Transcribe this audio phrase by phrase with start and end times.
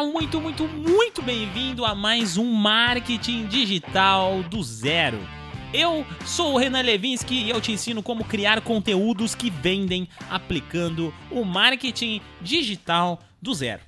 [0.00, 5.18] Muito, muito, muito bem-vindo a mais um Marketing Digital do Zero.
[5.74, 11.12] Eu sou o Renan Levinsky e eu te ensino como criar conteúdos que vendem aplicando
[11.30, 13.82] o marketing digital do zero.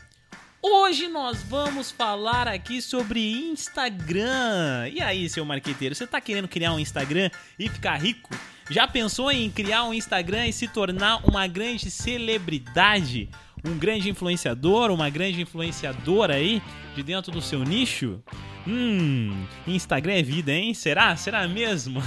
[0.63, 4.91] Hoje nós vamos falar aqui sobre Instagram.
[4.93, 8.31] E aí, seu marqueteiro, você está querendo criar um Instagram e ficar rico?
[8.71, 13.29] Já pensou em criar um Instagram e se tornar uma grande celebridade?
[13.65, 16.63] Um grande influenciador, uma grande influenciadora aí
[16.95, 18.23] de dentro do seu nicho?
[18.67, 20.73] Hum, Instagram é vida, hein?
[20.73, 21.17] Será?
[21.17, 22.03] Será mesmo?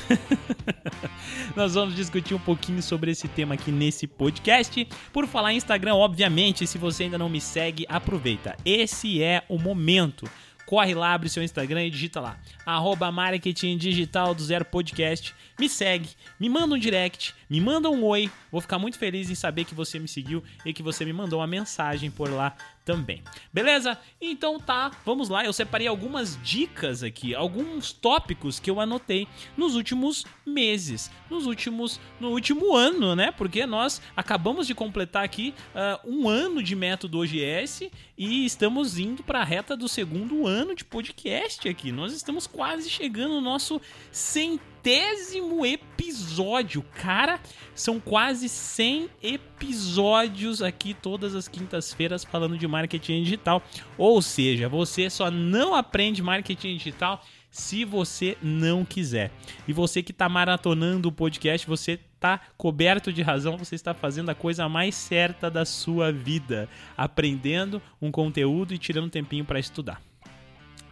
[1.55, 4.87] Nós vamos discutir um pouquinho sobre esse tema aqui nesse podcast.
[5.11, 8.55] Por falar em Instagram, obviamente, se você ainda não me segue, aproveita.
[8.65, 10.25] Esse é o momento
[10.65, 15.69] corre lá, abre seu Instagram e digita lá, arroba marketing digital do zero podcast, me
[15.69, 16.09] segue,
[16.39, 19.73] me manda um direct, me manda um oi, vou ficar muito feliz em saber que
[19.73, 22.55] você me seguiu e que você me mandou uma mensagem por lá
[22.85, 23.23] também.
[23.51, 23.97] Beleza?
[24.21, 25.43] Então tá, vamos lá.
[25.43, 31.99] Eu separei algumas dicas aqui, alguns tópicos que eu anotei nos últimos meses, nos últimos,
[32.19, 33.31] no último ano, né?
[33.31, 39.23] Porque nós acabamos de completar aqui uh, um ano de método OGS e estamos indo
[39.23, 41.91] para a reta do segundo ano de podcast aqui.
[41.91, 43.81] Nós estamos quase chegando no nosso
[44.11, 46.83] centésimo centésimo episódio.
[46.93, 47.39] Cara,
[47.73, 53.63] são quase 100 episódios aqui todas as quintas-feiras falando de marketing digital.
[53.97, 59.31] Ou seja, você só não aprende marketing digital se você não quiser.
[59.67, 64.29] E você que está maratonando o podcast, você está coberto de razão, você está fazendo
[64.29, 69.59] a coisa mais certa da sua vida, aprendendo um conteúdo e tirando um tempinho para
[69.59, 69.99] estudar.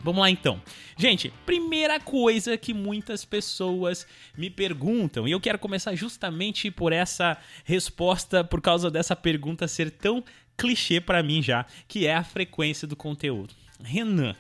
[0.04, 0.62] Vamos lá então.
[0.98, 4.06] Gente, primeira coisa que muitas pessoas
[4.38, 9.90] me perguntam, e eu quero começar justamente por essa resposta, por causa dessa pergunta ser
[9.90, 10.24] tão
[10.58, 13.54] clichê para mim já, que é a frequência do conteúdo.
[13.82, 14.36] Renan,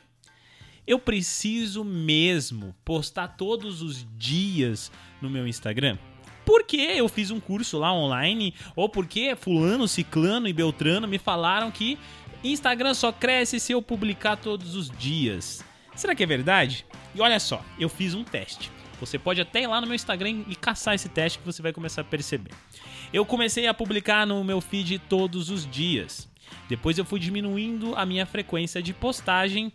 [0.85, 4.91] eu preciso mesmo postar todos os dias
[5.21, 5.97] no meu Instagram?
[6.45, 11.71] Porque eu fiz um curso lá online, ou porque fulano, ciclano e beltrano me falaram
[11.71, 11.97] que
[12.43, 15.63] Instagram só cresce se eu publicar todos os dias.
[15.95, 16.85] Será que é verdade?
[17.15, 18.71] E olha só, eu fiz um teste.
[18.99, 21.73] Você pode até ir lá no meu Instagram e caçar esse teste que você vai
[21.73, 22.51] começar a perceber.
[23.11, 26.29] Eu comecei a publicar no meu feed todos os dias.
[26.69, 29.71] Depois eu fui diminuindo a minha frequência de postagem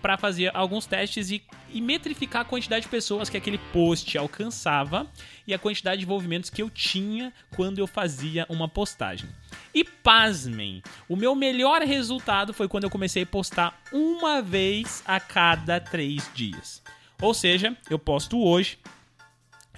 [0.00, 5.06] para fazer alguns testes e, e, metrificar a quantidade de pessoas que aquele post alcançava
[5.46, 9.28] e a quantidade de envolvimentos que eu tinha quando eu fazia uma postagem.
[9.74, 15.20] E pasmem, o meu melhor resultado foi quando eu comecei a postar uma vez a
[15.20, 16.82] cada três dias.
[17.20, 18.78] Ou seja, eu posto hoje,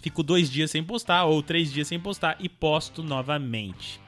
[0.00, 4.01] fico dois dias sem postar ou três dias sem postar e posto novamente.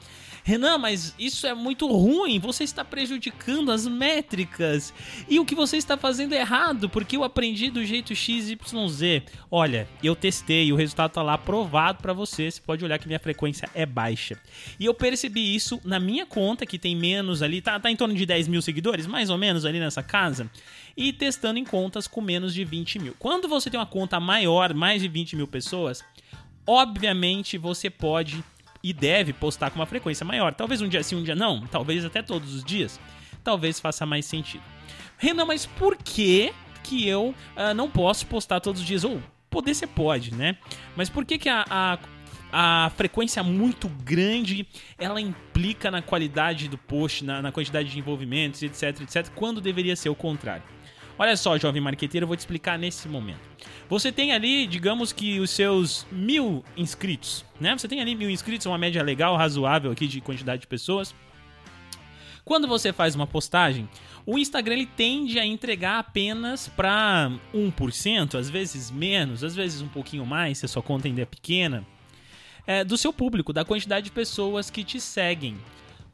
[0.47, 4.93] Renan, mas isso é muito ruim, você está prejudicando as métricas.
[5.27, 9.23] E o que você está fazendo é errado, porque eu aprendi do jeito XYZ.
[9.51, 12.51] Olha, eu testei, o resultado está lá aprovado para você.
[12.51, 14.39] Você pode olhar que minha frequência é baixa.
[14.79, 18.15] E eu percebi isso na minha conta, que tem menos ali, tá, tá em torno
[18.15, 20.51] de 10 mil seguidores, mais ou menos ali nessa casa
[20.95, 23.17] e testando em contas com menos de 20 mil.
[23.19, 26.05] Quando você tem uma conta maior, mais de 20 mil pessoas,
[26.67, 28.45] obviamente você pode
[28.85, 30.53] e deve postar com uma frequência maior.
[30.53, 33.01] Talvez um dia sim, um dia não, talvez até todos os dias.
[33.43, 34.63] Talvez faça mais sentido.
[35.17, 36.53] Renan, mas por que
[36.83, 39.03] que eu uh, não posso postar todos os dias?
[39.03, 40.59] Ou poder você pode, né?
[40.95, 41.99] Mas por que que a, a
[42.57, 44.65] a frequência muito grande
[44.97, 49.97] ela implica na qualidade do post, na, na, quantidade de envolvimentos, etc, etc, quando deveria
[49.97, 50.63] ser o contrário.
[51.19, 53.41] Olha só, jovem marqueteiro, eu vou te explicar nesse momento.
[53.89, 57.77] Você tem ali, digamos que os seus mil inscritos, né?
[57.77, 61.15] Você tem ali mil inscritos, uma média legal, razoável aqui de quantidade de pessoas.
[62.45, 63.89] Quando você faz uma postagem,
[64.27, 69.89] o Instagram ele tende a entregar apenas para 1%, às vezes menos, às vezes um
[69.89, 71.87] pouquinho mais, se a sua conta ainda é pequena,
[72.67, 75.57] é, do seu público, da quantidade de pessoas que te seguem.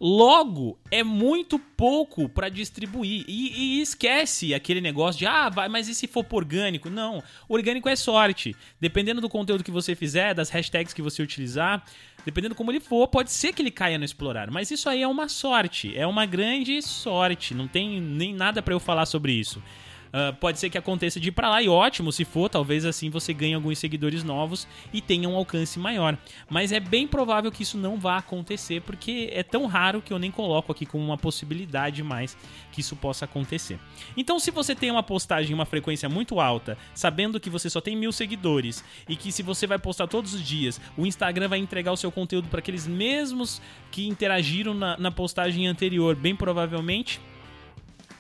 [0.00, 3.22] Logo, é muito pouco para distribuir.
[3.28, 6.88] E, e, esquece aquele negócio de, ah, vai, mas e se for orgânico?
[6.88, 7.22] Não.
[7.46, 8.56] Orgânico é sorte.
[8.80, 11.84] Dependendo do conteúdo que você fizer, das hashtags que você utilizar,
[12.24, 14.50] dependendo como ele for, pode ser que ele caia no explorar.
[14.50, 15.94] Mas isso aí é uma sorte.
[15.94, 17.52] É uma grande sorte.
[17.52, 19.62] Não tem nem nada para eu falar sobre isso.
[20.10, 23.08] Uh, pode ser que aconteça de ir para lá e ótimo, se for, talvez assim
[23.08, 26.18] você ganhe alguns seguidores novos e tenha um alcance maior.
[26.48, 30.18] Mas é bem provável que isso não vá acontecer porque é tão raro que eu
[30.18, 32.36] nem coloco aqui como uma possibilidade mais
[32.72, 33.78] que isso possa acontecer.
[34.16, 37.96] Então, se você tem uma postagem uma frequência muito alta, sabendo que você só tem
[37.96, 41.92] mil seguidores e que se você vai postar todos os dias, o Instagram vai entregar
[41.92, 47.20] o seu conteúdo para aqueles mesmos que interagiram na, na postagem anterior, bem provavelmente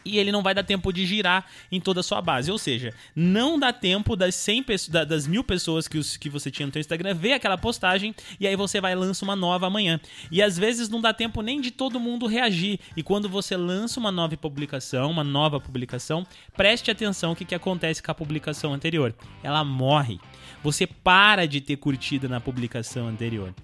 [0.04, 2.50] e ele não vai dar tempo de girar em toda a sua base.
[2.50, 6.50] Ou seja, não dá tempo das 100 pessoas, das mil pessoas que, os, que você
[6.50, 10.00] tinha no seu Instagram ver aquela postagem e aí você vai lança uma nova amanhã.
[10.30, 12.78] E às vezes não dá tempo nem de todo mundo reagir.
[12.96, 16.26] E quando você lança uma nova publicação, uma nova publicação,
[16.56, 19.14] preste atenção o que, que acontece com a publicação anterior.
[19.42, 20.20] Ela morre.
[20.62, 23.54] Você para de ter curtida na publicação anterior.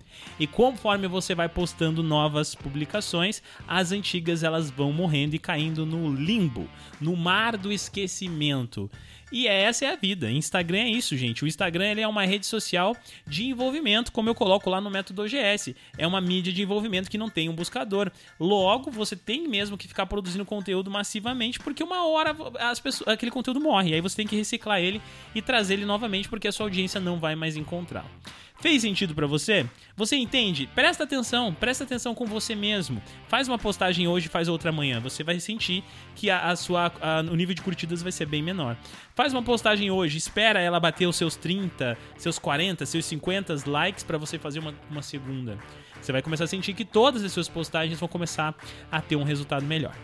[0.40, 6.14] E conforme você vai postando novas publicações, as antigas elas vão morrendo e caindo no
[6.14, 6.66] limbo,
[6.98, 8.90] no mar do esquecimento.
[9.32, 10.30] E essa é a vida.
[10.30, 11.42] Instagram é isso, gente.
[11.42, 12.96] O Instagram ele é uma rede social
[13.26, 15.74] de envolvimento, como eu coloco lá no método OGS.
[15.98, 18.10] É uma mídia de envolvimento que não tem um buscador.
[18.38, 23.32] Logo, você tem mesmo que ficar produzindo conteúdo massivamente, porque uma hora as pessoas, aquele
[23.32, 23.94] conteúdo morre.
[23.94, 25.02] Aí você tem que reciclar ele
[25.34, 28.08] e trazer ele novamente, porque a sua audiência não vai mais encontrá-lo.
[28.58, 29.66] Fez sentido para você?
[29.96, 30.68] Você entende?
[30.74, 33.02] Presta atenção, presta atenção com você mesmo.
[33.28, 34.98] Faz uma postagem hoje, faz outra amanhã.
[35.00, 38.42] Você vai sentir que a, a sua, a, o nível de curtidas vai ser bem
[38.42, 38.76] menor.
[39.14, 44.02] Faz uma postagem hoje, espera ela bater os seus 30, seus 40, seus 50 likes
[44.02, 45.58] para você fazer uma, uma segunda.
[46.00, 48.54] Você vai começar a sentir que todas as suas postagens vão começar
[48.90, 49.94] a ter um resultado melhor.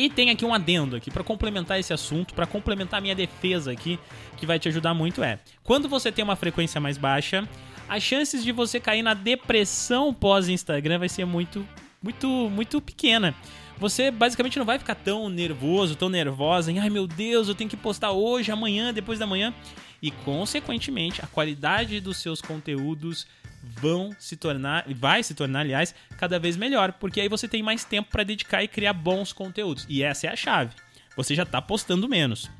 [0.00, 3.70] E tem aqui um adendo aqui para complementar esse assunto, para complementar a minha defesa
[3.70, 3.98] aqui,
[4.38, 7.46] que vai te ajudar muito é: quando você tem uma frequência mais baixa,
[7.86, 11.68] as chances de você cair na depressão pós Instagram vai ser muito
[12.02, 13.34] muito muito pequena.
[13.76, 17.68] Você basicamente não vai ficar tão nervoso, tão nervosa em, ai meu Deus, eu tenho
[17.68, 19.52] que postar hoje, amanhã, depois da manhã.
[20.02, 23.26] E consequentemente, a qualidade dos seus conteúdos
[23.62, 27.84] vão se tornar, vai se tornar, aliás, cada vez melhor, porque aí você tem mais
[27.84, 29.86] tempo para dedicar e criar bons conteúdos.
[29.88, 30.74] E essa é a chave.
[31.16, 32.50] Você já está postando menos.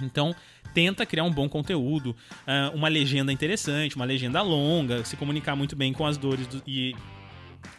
[0.00, 0.34] Então,
[0.72, 2.16] tenta criar um bom conteúdo,
[2.46, 6.62] ah, uma legenda interessante, uma legenda longa, se comunicar muito bem com as dores do,
[6.66, 6.94] e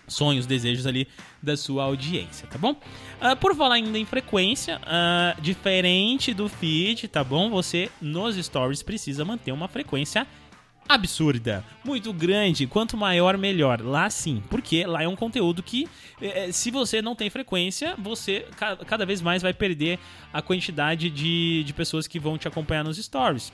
[0.07, 1.07] sonhos, desejos ali
[1.41, 2.71] da sua audiência, tá bom?
[2.71, 7.49] Uh, por falar ainda em frequência, uh, diferente do feed, tá bom?
[7.49, 10.27] Você nos stories precisa manter uma frequência
[10.87, 13.81] absurda, muito grande, quanto maior melhor.
[13.81, 15.87] Lá sim, porque lá é um conteúdo que,
[16.21, 18.45] é, se você não tem frequência, você
[18.87, 19.99] cada vez mais vai perder
[20.31, 23.51] a quantidade de, de pessoas que vão te acompanhar nos stories.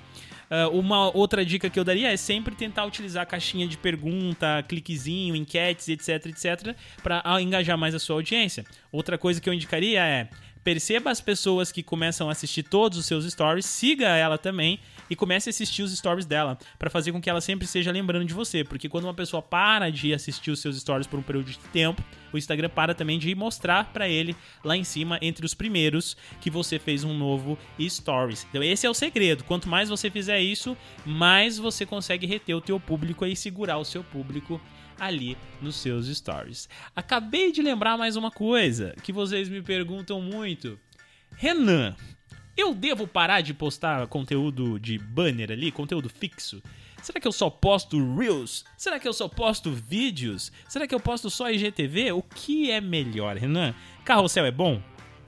[0.52, 5.34] Uh, uma outra dica que eu daria é sempre tentar utilizar caixinha de pergunta, cliquezinho,
[5.34, 8.66] enquetes, etc, etc, para engajar mais a sua audiência.
[8.92, 10.28] Outra coisa que eu indicaria é
[10.62, 14.80] perceba as pessoas que começam a assistir todos os seus stories, siga ela também
[15.12, 18.24] e comece a assistir os stories dela, para fazer com que ela sempre esteja lembrando
[18.24, 21.52] de você, porque quando uma pessoa para de assistir os seus stories por um período
[21.52, 25.54] de tempo, o Instagram para também de mostrar para ele lá em cima entre os
[25.54, 28.48] primeiros que você fez um novo stories.
[28.50, 29.44] Então esse é o segredo.
[29.44, 33.84] Quanto mais você fizer isso, mais você consegue reter o teu público e segurar o
[33.84, 34.62] seu público
[34.98, 36.70] ali nos seus stories.
[36.96, 40.80] Acabei de lembrar mais uma coisa que vocês me perguntam muito.
[41.36, 41.98] Renan,
[42.56, 46.62] eu devo parar de postar conteúdo de banner ali, conteúdo fixo?
[47.02, 48.64] Será que eu só posto Reels?
[48.78, 50.52] Será que eu só posto vídeos?
[50.68, 52.12] Será que eu posto só IGTV?
[52.12, 53.74] O que é melhor, Renan?
[54.06, 54.82] Carrossel é bom?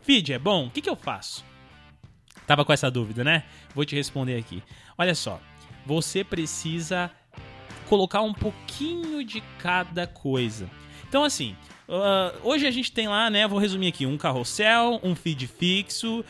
[0.06, 0.68] Vídeo é bom?
[0.68, 1.44] O que, que eu faço?
[2.46, 3.46] Tava com essa dúvida, né?
[3.74, 4.62] Vou te responder aqui.
[4.98, 5.42] Olha só,
[5.86, 7.10] você precisa
[7.88, 10.70] colocar um pouquinho de cada coisa.
[11.13, 11.56] Então, assim,
[11.86, 13.45] Uh, hoje a gente tem lá, né?
[13.45, 16.24] Vou resumir aqui: um carrossel, um feed fixo,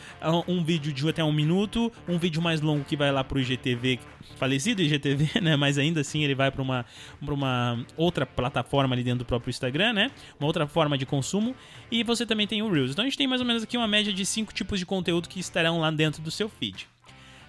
[0.48, 4.00] um vídeo de até um minuto, um vídeo mais longo que vai lá pro IGTV,
[4.36, 5.56] falecido IGTV, né?
[5.56, 6.84] Mas ainda assim ele vai para uma,
[7.22, 10.10] uma outra plataforma ali dentro do próprio Instagram, né?
[10.40, 11.54] Uma outra forma de consumo.
[11.88, 12.90] E você também tem o Reels.
[12.90, 15.28] Então a gente tem mais ou menos aqui uma média de cinco tipos de conteúdo
[15.28, 16.88] que estarão lá dentro do seu feed.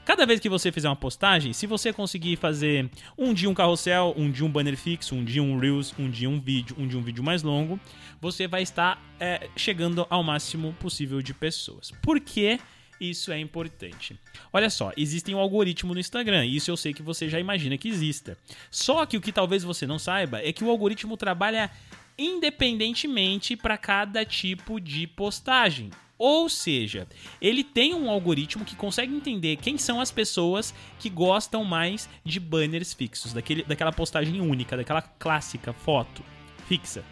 [0.05, 4.13] Cada vez que você fizer uma postagem, se você conseguir fazer um dia um carrossel,
[4.15, 6.99] um dia um banner fixo, um dia um Reels, um dia um vídeo, um dia
[6.99, 7.79] um vídeo mais longo,
[8.21, 11.89] você vai estar é, chegando ao máximo possível de pessoas.
[12.03, 12.59] Por que
[13.01, 14.15] isso é importante?
[14.53, 17.75] Olha só, existe um algoritmo no Instagram, e isso eu sei que você já imagina
[17.75, 18.37] que exista.
[18.69, 21.71] Só que o que talvez você não saiba é que o algoritmo trabalha
[22.15, 25.89] independentemente para cada tipo de postagem.
[26.17, 27.07] Ou seja,
[27.41, 32.39] ele tem um algoritmo que consegue entender quem são as pessoas que gostam mais de
[32.39, 36.23] banners fixos, daquele, daquela postagem única, daquela clássica foto
[36.67, 37.03] fixa.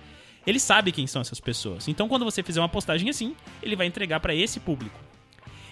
[0.45, 1.87] Ele sabe quem são essas pessoas.
[1.87, 4.99] Então, quando você fizer uma postagem assim, ele vai entregar para esse público.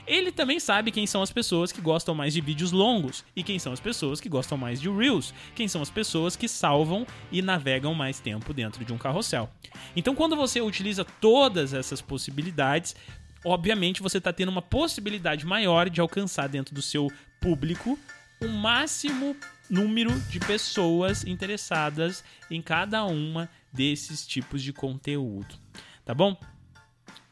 [0.07, 3.59] Ele também sabe quem são as pessoas que gostam mais de vídeos longos e quem
[3.59, 7.41] são as pessoas que gostam mais de Reels, quem são as pessoas que salvam e
[7.41, 9.49] navegam mais tempo dentro de um carrossel.
[9.95, 12.95] Então, quando você utiliza todas essas possibilidades,
[13.43, 17.97] obviamente você está tendo uma possibilidade maior de alcançar dentro do seu público
[18.41, 19.35] o máximo
[19.69, 25.55] número de pessoas interessadas em cada uma desses tipos de conteúdo.
[26.03, 26.35] Tá bom?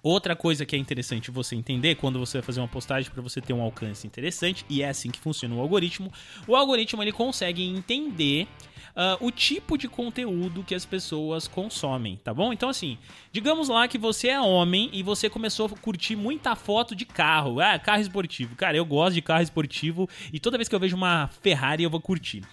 [0.01, 3.41] Outra coisa que é interessante você entender quando você vai fazer uma postagem para você
[3.41, 6.11] ter um alcance interessante, e é assim que funciona o algoritmo,
[6.47, 8.47] o algoritmo ele consegue entender
[8.89, 12.53] uh, o tipo de conteúdo que as pessoas consomem, tá bom?
[12.53, 12.97] Então, assim,
[13.31, 17.59] digamos lá que você é homem e você começou a curtir muita foto de carro.
[17.59, 18.55] Ah, carro esportivo.
[18.55, 21.89] Cara, eu gosto de carro esportivo e toda vez que eu vejo uma Ferrari eu
[21.89, 22.43] vou curtir.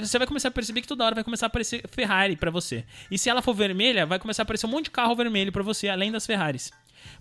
[0.00, 2.84] Você vai começar a perceber que toda hora vai começar a aparecer Ferrari para você.
[3.10, 5.62] E se ela for vermelha, vai começar a aparecer um monte de carro vermelho para
[5.62, 6.72] você, além das Ferraris.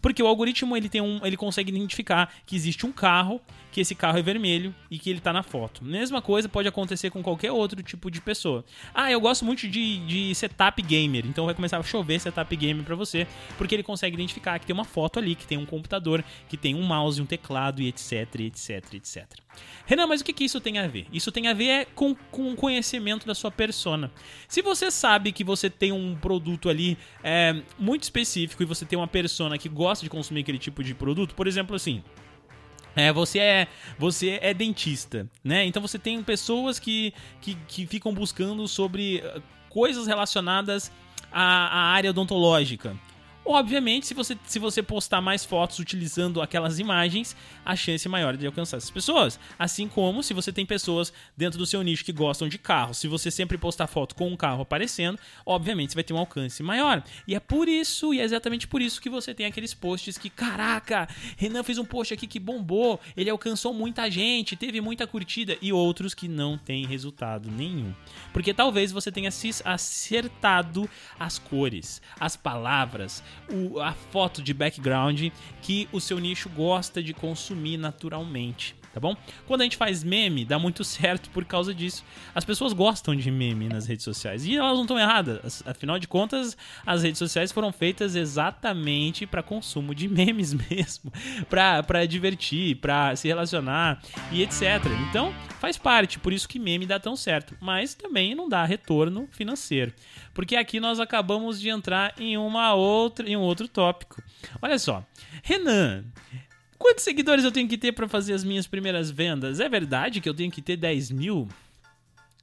[0.01, 3.95] Porque o algoritmo ele tem um, ele consegue identificar que existe um carro, que esse
[3.95, 5.83] carro é vermelho e que ele tá na foto.
[5.83, 8.63] Mesma coisa pode acontecer com qualquer outro tipo de pessoa.
[8.93, 12.83] Ah, eu gosto muito de, de setup gamer, então vai começar a chover setup gamer
[12.83, 16.23] para você, porque ele consegue identificar que tem uma foto ali, que tem um computador,
[16.47, 19.43] que tem um mouse, um teclado e etc, etc, etc.
[19.85, 21.07] Renan, mas o que, que isso tem a ver?
[21.11, 24.11] Isso tem a ver é com, com o conhecimento da sua persona.
[24.47, 28.97] Se você sabe que você tem um produto ali é, muito específico e você tem
[28.97, 32.03] uma persona que gosta de consumir aquele tipo de produto, por exemplo, assim.
[32.95, 35.65] É, você é você é dentista, né?
[35.65, 40.91] Então você tem pessoas que, que, que ficam buscando sobre uh, coisas relacionadas
[41.31, 42.95] à, à área odontológica.
[43.45, 47.35] Obviamente, se você, se você postar mais fotos utilizando aquelas imagens,
[47.65, 49.37] a chance é maior de alcançar essas pessoas.
[49.59, 53.07] Assim como se você tem pessoas dentro do seu nicho que gostam de carro, se
[53.07, 57.03] você sempre postar foto com um carro aparecendo, obviamente você vai ter um alcance maior.
[57.27, 60.29] E é por isso, e é exatamente por isso que você tem aqueles posts que,
[60.29, 65.57] caraca, Renan fez um post aqui que bombou, ele alcançou muita gente, teve muita curtida,
[65.61, 67.93] e outros que não tem resultado nenhum.
[68.31, 69.29] Porque talvez você tenha
[69.65, 75.29] acertado as cores, as palavras, o, a foto de background
[75.61, 79.15] que o seu nicho gosta de consumir naturalmente tá bom?
[79.47, 82.05] Quando a gente faz meme, dá muito certo por causa disso.
[82.33, 85.63] As pessoas gostam de meme nas redes sociais e elas não estão erradas.
[85.65, 91.11] Afinal de contas, as redes sociais foram feitas exatamente para consumo de memes mesmo,
[91.49, 94.61] para divertir, para se relacionar e etc.
[95.09, 99.27] Então, faz parte, por isso que meme dá tão certo, mas também não dá retorno
[99.31, 99.93] financeiro.
[100.33, 104.21] Porque aqui nós acabamos de entrar em uma outra em um outro tópico.
[104.61, 105.05] Olha só.
[105.43, 106.05] Renan,
[106.83, 109.61] Quantos seguidores eu tenho que ter para fazer as minhas primeiras vendas?
[109.61, 111.47] É verdade que eu tenho que ter 10 mil?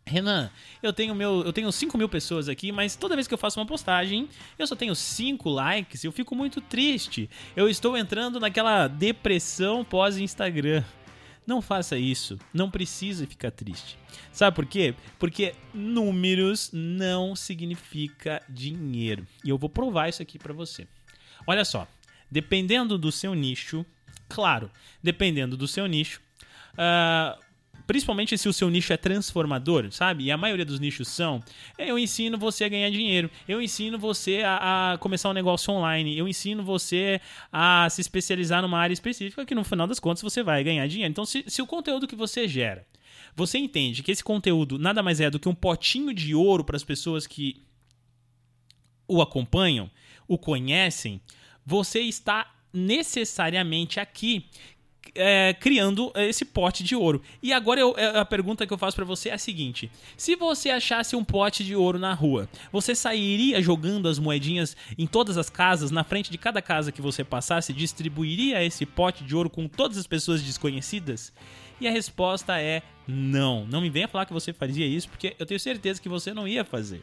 [0.07, 0.51] Renan,
[0.83, 3.61] eu tenho meu, eu tenho 5 mil pessoas aqui, mas toda vez que eu faço
[3.61, 7.29] uma postagem, eu só tenho 5 likes, eu fico muito triste.
[7.55, 10.83] Eu estou entrando naquela depressão pós-Instagram.
[11.47, 13.99] Não faça isso, não precisa ficar triste.
[14.33, 14.95] Sabe por quê?
[15.19, 19.27] Porque números não significa dinheiro.
[19.45, 20.89] E eu vou provar isso aqui para você.
[21.47, 21.87] Olha só,
[22.31, 23.85] dependendo do seu nicho,
[24.31, 24.71] Claro,
[25.03, 26.21] dependendo do seu nicho.
[26.75, 27.39] Uh,
[27.91, 30.25] principalmente se o seu nicho é transformador, sabe?
[30.25, 31.43] E a maioria dos nichos são.
[31.77, 36.17] Eu ensino você a ganhar dinheiro, eu ensino você a, a, começar um negócio online,
[36.17, 37.21] eu ensino você
[37.53, 41.11] a se especializar numa área específica que no final das contas você vai ganhar dinheiro.
[41.11, 42.87] Então, se, se o conteúdo que você gera,
[43.35, 46.77] você entende que esse conteúdo nada mais é do que um potinho de ouro para
[46.77, 47.61] as pessoas que
[49.09, 49.91] o acompanham,
[50.29, 51.21] o conhecem,
[51.67, 54.47] você está necessariamente aqui
[55.15, 57.23] é, criando esse pote de ouro.
[57.43, 60.37] E agora eu, é, a pergunta que eu faço para você é a seguinte: se
[60.37, 65.37] você achasse um pote de ouro na rua, você sairia jogando as moedinhas em todas
[65.37, 69.51] as casas, na frente de cada casa que você passasse, distribuiria esse pote de ouro
[69.51, 71.33] com todas as pessoas desconhecidas?
[71.81, 73.67] E a resposta é não.
[73.67, 76.47] Não me venha falar que você fazia isso, porque eu tenho certeza que você não
[76.47, 77.03] ia fazer.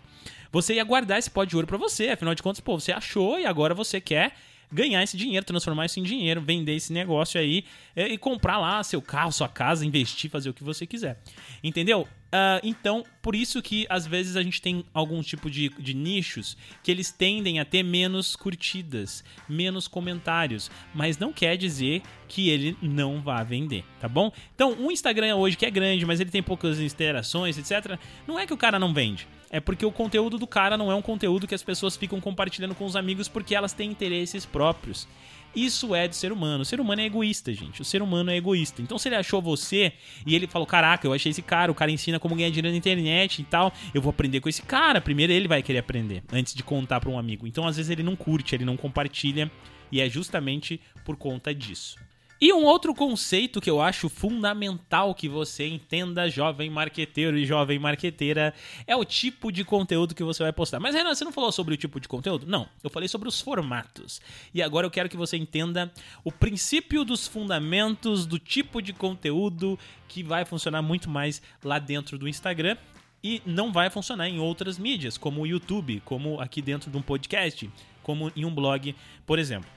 [0.52, 3.40] Você ia guardar esse pote de ouro para você, afinal de contas, pô, você achou
[3.40, 4.36] e agora você quer
[4.72, 7.64] ganhar esse dinheiro, transformar isso em dinheiro, vender esse negócio aí
[7.96, 11.20] é, e comprar lá seu carro, sua casa, investir, fazer o que você quiser.
[11.64, 12.08] Entendeu?
[12.28, 16.58] Uh, então, por isso que às vezes a gente tem algum tipo de, de nichos
[16.84, 22.78] que eles tendem a ter menos curtidas, menos comentários, mas não quer dizer que ele
[22.82, 24.30] não vá vender, tá bom?
[24.54, 27.98] Então, um Instagram hoje que é grande, mas ele tem poucas interações, etc.,
[28.28, 30.96] não é que o cara não vende é porque o conteúdo do cara não é
[30.96, 35.08] um conteúdo que as pessoas ficam compartilhando com os amigos porque elas têm interesses próprios.
[35.56, 36.62] Isso é do ser humano.
[36.62, 37.82] O ser humano é egoísta, gente.
[37.82, 38.82] O ser humano é egoísta.
[38.82, 39.94] Então, se ele achou você
[40.25, 42.75] e ele falou: Caraca, eu achei esse cara, o cara ensina como ganhar dinheiro na
[42.75, 45.01] internet e tal, eu vou aprender com esse cara.
[45.01, 47.48] Primeiro ele vai querer aprender antes de contar para um amigo.
[47.48, 49.50] Então, às vezes, ele não curte, ele não compartilha.
[49.92, 51.96] E é justamente por conta disso.
[52.39, 57.79] E um outro conceito que eu acho fundamental que você entenda, jovem marqueteiro e jovem
[57.79, 58.53] marqueteira,
[58.86, 60.79] é o tipo de conteúdo que você vai postar.
[60.79, 62.46] Mas Renan, você não falou sobre o tipo de conteúdo?
[62.46, 64.22] Não, eu falei sobre os formatos.
[64.53, 65.91] E agora eu quero que você entenda
[66.24, 72.20] o princípio dos fundamentos do tipo de conteúdo que vai funcionar muito mais lá dentro
[72.20, 72.77] do Instagram
[73.24, 77.01] e não vai funcionar em outras mídias, como o YouTube, como aqui dentro de um
[77.01, 77.70] podcast,
[78.03, 79.70] como em um blog, por exemplo.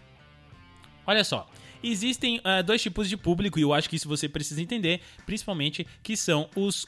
[1.06, 1.48] Olha só,
[1.82, 5.86] existem uh, dois tipos de público e eu acho que isso você precisa entender, principalmente
[6.02, 6.86] que são os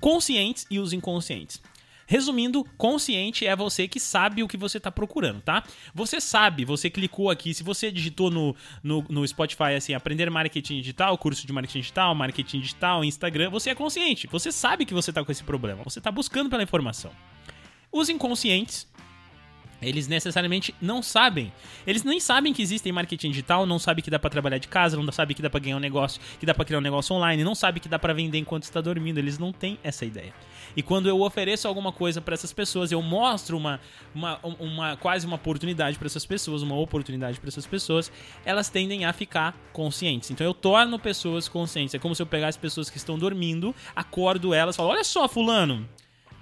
[0.00, 1.60] conscientes e os inconscientes.
[2.08, 5.64] Resumindo, consciente é você que sabe o que você está procurando, tá?
[5.92, 10.76] Você sabe, você clicou aqui, se você digitou no, no, no, Spotify assim, aprender marketing
[10.80, 15.10] digital, curso de marketing digital, marketing digital, Instagram, você é consciente, você sabe que você
[15.10, 17.10] está com esse problema, você está buscando pela informação.
[17.90, 18.86] Os inconscientes
[19.88, 21.52] eles necessariamente não sabem.
[21.86, 24.96] Eles nem sabem que existe marketing digital, não sabem que dá para trabalhar de casa,
[24.96, 27.44] não sabem que dá para ganhar um negócio, que dá para criar um negócio online,
[27.44, 29.18] não sabem que dá para vender enquanto está dormindo.
[29.18, 30.32] Eles não têm essa ideia.
[30.76, 33.80] E quando eu ofereço alguma coisa para essas pessoas, eu mostro uma,
[34.14, 38.10] uma, uma quase uma oportunidade para essas pessoas, uma oportunidade para essas pessoas,
[38.44, 40.30] elas tendem a ficar conscientes.
[40.30, 41.94] Então eu torno pessoas conscientes.
[41.94, 45.88] É como se eu pegasse pessoas que estão dormindo, acordo elas, falo: "Olha só, fulano,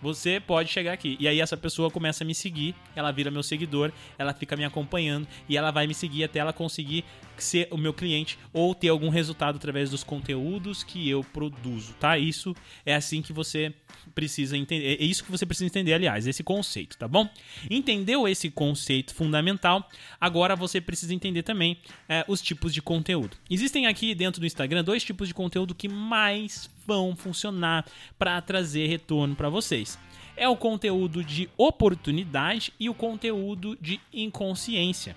[0.05, 1.17] você pode chegar aqui.
[1.19, 4.63] E aí essa pessoa começa a me seguir, ela vira meu seguidor, ela fica me
[4.63, 7.07] acompanhando e ela vai me seguir até ela conseguir
[7.39, 12.19] ser o meu cliente ou ter algum resultado através dos conteúdos que eu produzo, tá?
[12.19, 13.73] Isso é assim que você
[14.15, 15.01] precisa entender.
[15.01, 17.27] É isso que você precisa entender, aliás, esse conceito, tá bom?
[17.71, 19.89] Entendeu esse conceito fundamental?
[20.21, 23.39] Agora você precisa entender também é, os tipos de conteúdo.
[23.51, 27.87] Existem aqui dentro do Instagram dois tipos de conteúdo que mais vão funcionar
[28.19, 29.99] para trazer retorno para vocês.
[30.37, 35.17] É o conteúdo de oportunidade e o conteúdo de inconsciência.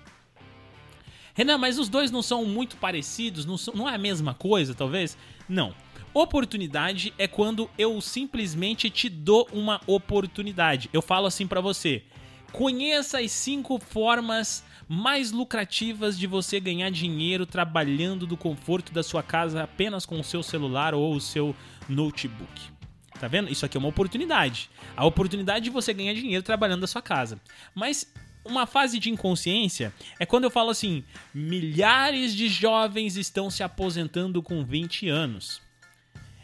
[1.34, 3.44] Renan, mas os dois não são muito parecidos?
[3.44, 5.16] Não, são, não é a mesma coisa, talvez?
[5.48, 5.72] Não.
[6.12, 10.90] Oportunidade é quando eu simplesmente te dou uma oportunidade.
[10.92, 12.02] Eu falo assim para você:
[12.50, 19.22] conheça as cinco formas mais lucrativas de você ganhar dinheiro trabalhando do conforto da sua
[19.22, 21.54] casa apenas com o seu celular ou o seu
[21.88, 22.78] notebook.
[23.20, 23.50] Tá vendo?
[23.50, 24.70] Isso aqui é uma oportunidade.
[24.96, 27.40] A oportunidade de você ganhar dinheiro trabalhando da sua casa.
[27.74, 28.10] Mas
[28.44, 31.04] uma fase de inconsciência é quando eu falo assim:
[31.34, 35.60] milhares de jovens estão se aposentando com 20 anos.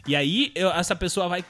[0.07, 1.43] E aí eu, essa pessoa vai.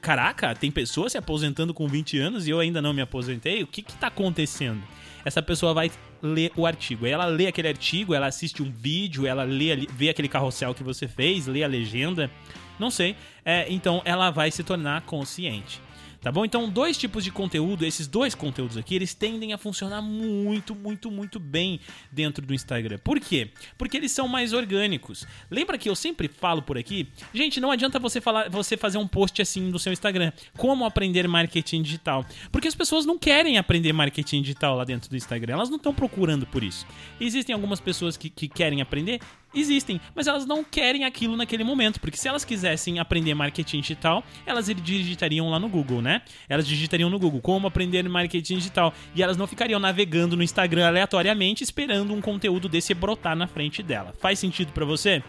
[0.00, 3.62] Caraca, tem pessoas se aposentando com 20 anos e eu ainda não me aposentei?
[3.62, 4.82] O que que tá acontecendo?
[5.28, 5.90] Essa pessoa vai
[6.22, 7.04] ler o artigo.
[7.04, 10.82] Aí ela lê aquele artigo, ela assiste um vídeo, ela lê, vê aquele carrossel que
[10.82, 12.30] você fez, lê a legenda,
[12.78, 13.14] não sei.
[13.44, 15.82] É, então ela vai se tornar consciente.
[16.20, 16.44] Tá bom?
[16.44, 21.10] Então, dois tipos de conteúdo, esses dois conteúdos aqui, eles tendem a funcionar muito, muito,
[21.12, 21.78] muito bem
[22.10, 22.98] dentro do Instagram.
[22.98, 23.50] Por quê?
[23.76, 25.24] Porque eles são mais orgânicos.
[25.48, 27.08] Lembra que eu sempre falo por aqui?
[27.32, 31.28] Gente, não adianta você falar, você fazer um post assim no seu Instagram, como aprender
[31.28, 35.70] marketing digital, porque as pessoas não querem aprender marketing digital lá dentro do Instagram, elas
[35.70, 36.84] não estão procurando por isso.
[37.20, 39.20] Existem algumas pessoas que, que querem aprender,
[39.54, 44.22] existem, mas elas não querem aquilo naquele momento, porque se elas quisessem aprender marketing digital,
[44.46, 46.22] elas digitariam lá no Google, né?
[46.48, 50.86] Elas digitariam no Google como aprender marketing digital e elas não ficariam navegando no Instagram
[50.86, 54.14] aleatoriamente esperando um conteúdo desse brotar na frente dela.
[54.18, 55.22] Faz sentido para você?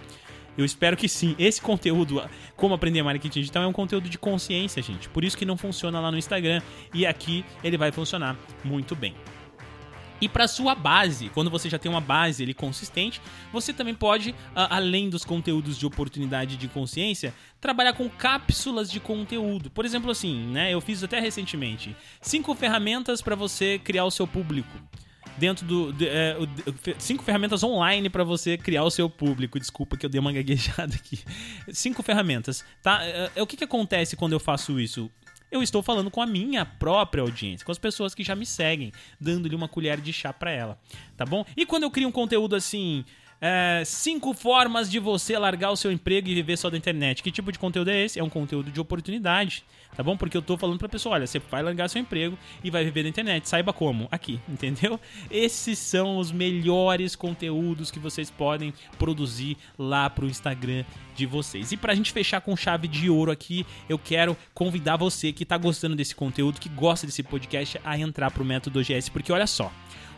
[0.57, 1.35] Eu espero que sim.
[1.39, 2.21] Esse conteúdo,
[2.57, 5.07] como aprender marketing digital, é um conteúdo de consciência, gente.
[5.07, 6.61] Por isso que não funciona lá no Instagram
[6.93, 9.15] e aqui ele vai funcionar muito bem.
[10.21, 14.35] E para sua base, quando você já tem uma base ali consistente, você também pode,
[14.53, 19.69] além dos conteúdos de oportunidade de consciência, trabalhar com cápsulas de conteúdo.
[19.69, 20.73] Por exemplo, assim, né?
[20.73, 24.69] Eu fiz até recentemente cinco ferramentas para você criar o seu público
[25.39, 25.93] dentro do.
[25.93, 26.37] De, é,
[26.99, 29.59] cinco ferramentas online para você criar o seu público.
[29.59, 31.19] Desculpa que eu dei uma gaguejada aqui.
[31.71, 33.03] Cinco ferramentas, tá?
[33.03, 35.09] É, é, o que, que acontece quando eu faço isso?
[35.51, 38.91] Eu estou falando com a minha própria audiência, com as pessoas que já me seguem,
[39.19, 40.79] dando-lhe uma colher de chá para ela,
[41.17, 41.45] tá bom?
[41.55, 43.03] E quando eu crio um conteúdo assim,
[43.41, 47.23] é, cinco formas de você largar o seu emprego e viver só da internet.
[47.23, 48.19] Que tipo de conteúdo é esse?
[48.19, 49.63] É um conteúdo de oportunidade,
[49.95, 50.15] tá bom?
[50.15, 53.03] Porque eu tô falando pra pessoa, olha, você vai largar seu emprego e vai viver
[53.03, 53.47] da internet.
[53.47, 54.99] Saiba como, aqui, entendeu?
[55.29, 60.83] Esses são os melhores conteúdos que vocês podem produzir lá pro Instagram
[61.15, 61.71] de vocês.
[61.71, 65.57] E pra gente fechar com chave de ouro aqui, eu quero convidar você que tá
[65.57, 69.71] gostando desse conteúdo, que gosta desse podcast, a entrar pro Método OGS, porque olha só,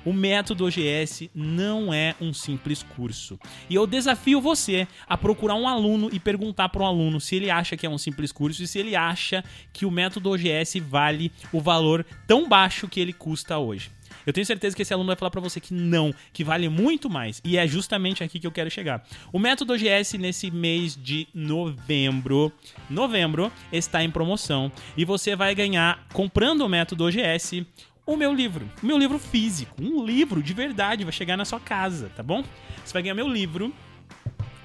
[0.06, 3.40] o método OGS não é um simples curso.
[3.70, 7.50] E eu desafio você a procurar um aluno e perguntar para um aluno se ele
[7.50, 11.32] acha que é um simples curso e se ele acha que o método OGS vale
[11.52, 13.92] o valor tão baixo que ele custa hoje.
[14.26, 17.10] Eu tenho certeza que esse aluno vai falar para você que não, que vale muito
[17.10, 17.42] mais.
[17.44, 19.04] E é justamente aqui que eu quero chegar.
[19.32, 22.52] O método OGS nesse mês de novembro,
[22.90, 27.66] novembro está em promoção e você vai ganhar comprando o método OGS
[28.06, 28.70] o meu livro.
[28.82, 29.76] O meu livro físico.
[29.82, 32.44] Um livro de verdade vai chegar na sua casa, tá bom?
[32.84, 33.74] Você vai ganhar meu livro.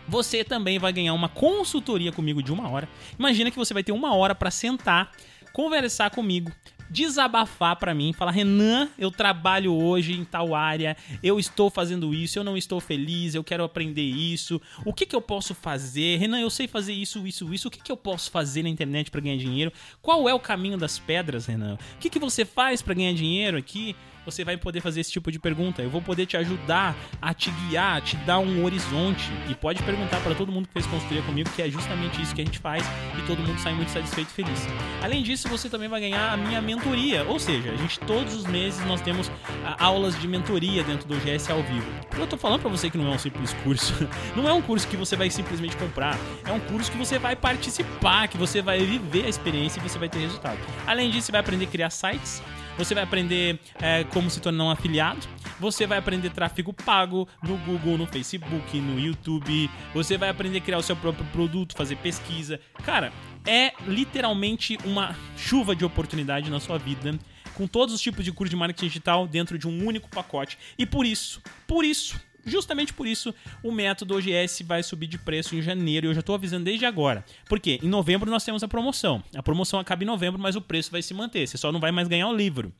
[0.08, 2.88] Você também vai ganhar uma consultoria comigo de uma hora.
[3.18, 5.10] Imagina que você vai ter uma hora para sentar,
[5.52, 6.52] conversar comigo,
[6.90, 12.38] desabafar para mim, falar: Renan, eu trabalho hoje em tal área, eu estou fazendo isso,
[12.38, 14.60] eu não estou feliz, eu quero aprender isso.
[14.84, 16.18] O que, que eu posso fazer?
[16.18, 17.68] Renan, eu sei fazer isso, isso, isso.
[17.68, 19.72] O que, que eu posso fazer na internet para ganhar dinheiro?
[20.00, 21.74] Qual é o caminho das pedras, Renan?
[21.74, 23.94] O que, que você faz para ganhar dinheiro aqui?
[24.26, 25.80] Você vai poder fazer esse tipo de pergunta.
[25.80, 29.30] Eu vou poder te ajudar a te guiar, a te dar um horizonte.
[29.48, 32.42] E pode perguntar para todo mundo que fez consultoria comigo, que é justamente isso que
[32.42, 32.84] a gente faz
[33.16, 34.66] e todo mundo sai muito satisfeito e feliz.
[35.02, 38.44] Além disso, você também vai ganhar a minha mentoria, ou seja, a gente todos os
[38.44, 39.30] meses nós temos
[39.64, 41.86] ah, aulas de mentoria dentro do GS ao vivo.
[42.18, 43.94] Eu tô falando para você que não é um simples curso,
[44.34, 47.36] não é um curso que você vai simplesmente comprar, é um curso que você vai
[47.36, 50.58] participar, que você vai viver a experiência e você vai ter resultado.
[50.86, 52.42] Além disso, você vai aprender a criar sites,
[52.76, 55.26] você vai aprender é, como se tornar um afiliado.
[55.58, 59.70] Você vai aprender tráfego pago no Google, no Facebook, no YouTube.
[59.94, 62.60] Você vai aprender a criar o seu próprio produto, fazer pesquisa.
[62.84, 63.12] Cara,
[63.46, 67.18] é literalmente uma chuva de oportunidade na sua vida
[67.54, 70.58] com todos os tipos de curso de marketing digital dentro de um único pacote.
[70.78, 75.56] E por isso, por isso, Justamente por isso, o método OGS vai subir de preço
[75.56, 76.06] em janeiro.
[76.06, 77.24] E eu já estou avisando desde agora.
[77.48, 79.22] Porque em novembro nós temos a promoção.
[79.34, 81.46] A promoção acaba em novembro, mas o preço vai se manter.
[81.46, 82.72] Você só não vai mais ganhar o livro.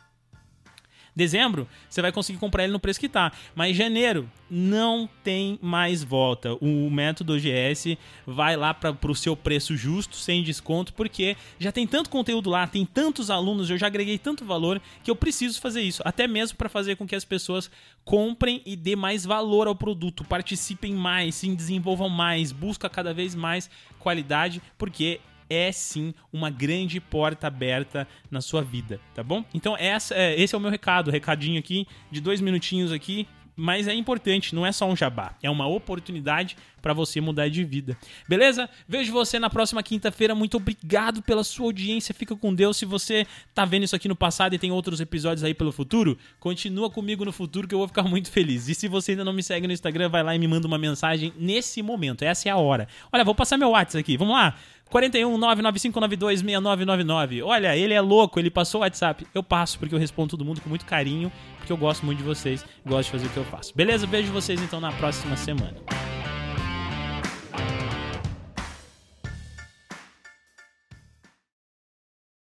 [1.16, 3.32] Dezembro, você vai conseguir comprar ele no preço que tá.
[3.54, 6.54] Mas janeiro, não tem mais volta.
[6.60, 11.86] O método OGS vai lá para o seu preço justo, sem desconto, porque já tem
[11.86, 15.80] tanto conteúdo lá, tem tantos alunos, eu já agreguei tanto valor que eu preciso fazer
[15.80, 16.02] isso.
[16.04, 17.70] Até mesmo para fazer com que as pessoas
[18.04, 23.34] comprem e dê mais valor ao produto, participem mais, se desenvolvam mais, busca cada vez
[23.34, 25.18] mais qualidade, porque
[25.48, 29.44] é sim uma grande porta aberta na sua vida, tá bom?
[29.54, 33.88] Então essa, é, esse é o meu recado, recadinho aqui de dois minutinhos aqui, mas
[33.88, 36.56] é importante, não é só um jabá, é uma oportunidade
[36.86, 37.98] para você mudar de vida.
[38.28, 38.70] Beleza?
[38.86, 40.36] Vejo você na próxima quinta-feira.
[40.36, 42.14] Muito obrigado pela sua audiência.
[42.14, 42.76] Fica com Deus.
[42.76, 46.16] Se você tá vendo isso aqui no passado e tem outros episódios aí pelo futuro,
[46.38, 48.68] continua comigo no futuro que eu vou ficar muito feliz.
[48.68, 50.78] E se você ainda não me segue no Instagram, vai lá e me manda uma
[50.78, 52.22] mensagem nesse momento.
[52.22, 52.86] Essa é a hora.
[53.10, 54.16] Olha, vou passar meu WhatsApp aqui.
[54.16, 54.56] Vamos lá.
[54.90, 57.42] 41 99592 6999.
[57.42, 59.26] Olha, ele é louco, ele passou o WhatsApp.
[59.34, 62.24] Eu passo porque eu respondo todo mundo com muito carinho, porque eu gosto muito de
[62.24, 63.74] vocês, gosto de fazer o que eu faço.
[63.74, 64.06] Beleza?
[64.06, 66.05] Vejo vocês então na próxima semana.